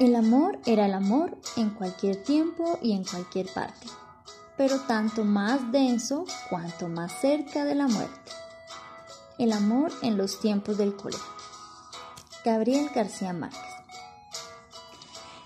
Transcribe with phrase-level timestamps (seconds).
[0.00, 3.86] El amor era el amor en cualquier tiempo y en cualquier parte,
[4.56, 8.32] pero tanto más denso cuanto más cerca de la muerte.
[9.38, 11.22] El amor en los tiempos del cólera.
[12.44, 13.60] Gabriel García Márquez.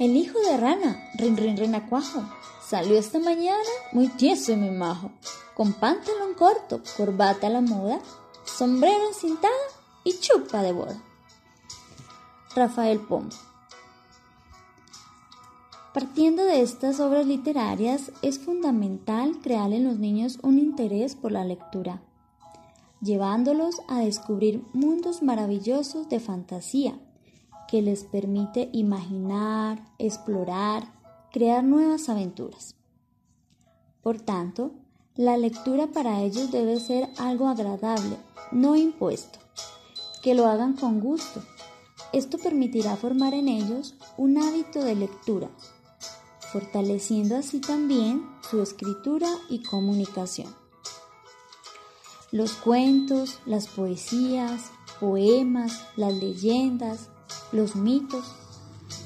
[0.00, 2.24] El hijo de rana, rin rin renacuajo,
[2.68, 3.62] salió esta mañana
[3.92, 5.12] muy tieso y muy majo,
[5.54, 8.00] con pantalón corto, corbata a la moda,
[8.44, 9.54] sombrero encintado
[10.02, 11.00] y chupa de boda.
[12.56, 13.36] Rafael Pombo.
[15.92, 21.44] Partiendo de estas obras literarias, es fundamental crear en los niños un interés por la
[21.44, 22.00] lectura,
[23.02, 26.98] llevándolos a descubrir mundos maravillosos de fantasía
[27.68, 30.90] que les permite imaginar, explorar,
[31.30, 32.74] crear nuevas aventuras.
[34.02, 34.72] Por tanto,
[35.14, 38.16] la lectura para ellos debe ser algo agradable,
[38.50, 39.40] no impuesto,
[40.22, 41.42] que lo hagan con gusto.
[42.14, 45.50] Esto permitirá formar en ellos un hábito de lectura
[46.52, 50.54] fortaleciendo así también su escritura y comunicación.
[52.30, 57.08] Los cuentos, las poesías, poemas, las leyendas,
[57.52, 58.24] los mitos,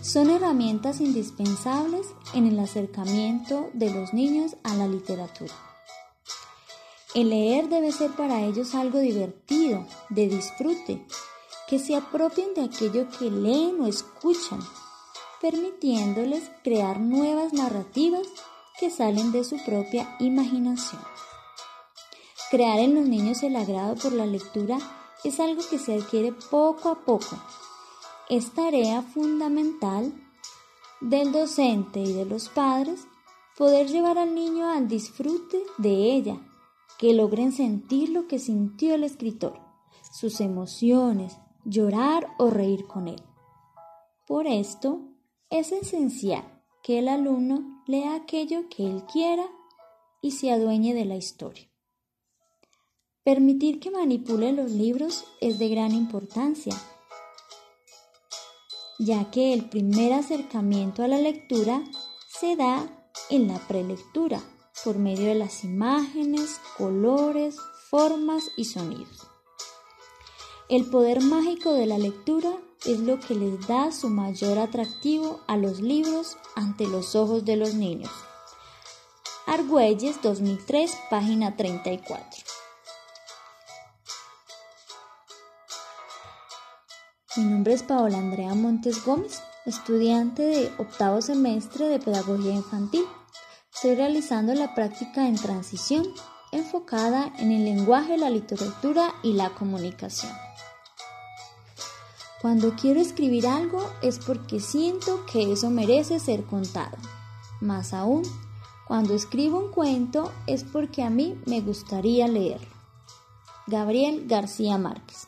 [0.03, 5.55] son herramientas indispensables en el acercamiento de los niños a la literatura.
[7.14, 11.06] El leer debe ser para ellos algo divertido, de disfrute,
[11.69, 14.60] que se apropien de aquello que leen o escuchan
[15.47, 18.27] permitiéndoles crear nuevas narrativas
[18.80, 21.00] que salen de su propia imaginación.
[22.50, 24.78] Crear en los niños el agrado por la lectura
[25.22, 27.38] es algo que se adquiere poco a poco.
[28.28, 30.12] Es tarea fundamental
[31.00, 33.06] del docente y de los padres
[33.56, 36.41] poder llevar al niño al disfrute de ella,
[36.98, 39.60] que logren sentir lo que sintió el escritor,
[40.10, 43.22] sus emociones, llorar o reír con él.
[44.27, 45.12] Por esto,
[45.50, 46.44] es esencial
[46.83, 49.47] que el alumno lea aquello que él quiera
[50.20, 51.70] y se adueñe de la historia.
[53.22, 56.75] Permitir que manipule los libros es de gran importancia,
[58.98, 61.82] ya que el primer acercamiento a la lectura
[62.28, 64.41] se da en la prelectura
[64.84, 67.56] por medio de las imágenes, colores,
[67.91, 69.26] formas y sonidos.
[70.69, 75.56] El poder mágico de la lectura es lo que les da su mayor atractivo a
[75.56, 78.10] los libros ante los ojos de los niños.
[79.47, 82.25] Argüelles 2003, página 34.
[87.36, 93.04] Mi nombre es Paola Andrea Montes Gómez, estudiante de octavo semestre de Pedagogía Infantil.
[93.75, 96.06] Estoy realizando la práctica en transición
[96.52, 100.32] enfocada en el lenguaje, la literatura y la comunicación.
[102.46, 106.96] Cuando quiero escribir algo es porque siento que eso merece ser contado.
[107.60, 108.22] Más aún,
[108.86, 112.68] cuando escribo un cuento es porque a mí me gustaría leerlo.
[113.66, 115.26] Gabriel García Márquez